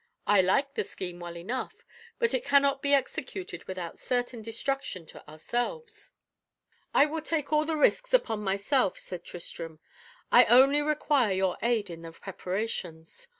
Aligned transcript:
I 0.25 0.41
like 0.41 0.73
the 0.73 0.83
scheme 0.83 1.19
well 1.19 1.37
enough; 1.37 1.85
but 2.17 2.33
it 2.33 2.43
cannot 2.43 2.81
be 2.81 2.91
executed 2.95 3.63
without 3.65 3.99
certain 3.99 4.41
destruction 4.41 5.05
to 5.05 5.23
ourselves." 5.29 6.11
"I 6.91 7.05
will 7.05 7.21
take 7.21 7.53
all 7.53 7.65
the 7.65 7.77
risk 7.77 8.11
upon 8.11 8.41
myself," 8.43 8.97
said 8.97 9.23
Tristram, 9.23 9.79
"I 10.31 10.45
only 10.45 10.81
require 10.81 11.33
your 11.33 11.55
aid 11.61 11.91
in 11.91 12.01
the 12.01 12.13
preparations. 12.13 13.27